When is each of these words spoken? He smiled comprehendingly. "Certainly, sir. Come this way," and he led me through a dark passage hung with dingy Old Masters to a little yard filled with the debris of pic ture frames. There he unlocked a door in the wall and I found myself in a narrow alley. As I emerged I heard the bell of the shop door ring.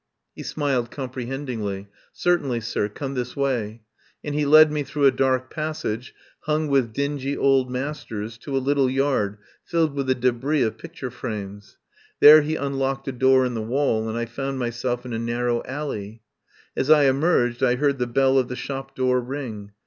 He 0.35 0.41
smiled 0.41 0.89
comprehendingly. 0.89 1.87
"Certainly, 2.11 2.61
sir. 2.61 2.89
Come 2.89 3.13
this 3.13 3.35
way," 3.35 3.83
and 4.23 4.33
he 4.33 4.47
led 4.47 4.71
me 4.71 4.81
through 4.81 5.05
a 5.05 5.11
dark 5.11 5.51
passage 5.53 6.15
hung 6.45 6.69
with 6.69 6.91
dingy 6.91 7.37
Old 7.37 7.69
Masters 7.69 8.39
to 8.39 8.57
a 8.57 8.57
little 8.57 8.89
yard 8.89 9.37
filled 9.63 9.93
with 9.93 10.07
the 10.07 10.15
debris 10.15 10.63
of 10.63 10.79
pic 10.79 10.95
ture 10.95 11.11
frames. 11.11 11.77
There 12.19 12.41
he 12.41 12.55
unlocked 12.55 13.07
a 13.09 13.11
door 13.11 13.45
in 13.45 13.53
the 13.53 13.61
wall 13.61 14.09
and 14.09 14.17
I 14.17 14.25
found 14.25 14.57
myself 14.57 15.05
in 15.05 15.13
a 15.13 15.19
narrow 15.19 15.61
alley. 15.65 16.23
As 16.75 16.89
I 16.89 17.03
emerged 17.03 17.61
I 17.61 17.75
heard 17.75 17.99
the 17.99 18.07
bell 18.07 18.39
of 18.39 18.47
the 18.47 18.55
shop 18.55 18.95
door 18.95 19.19
ring. 19.21 19.71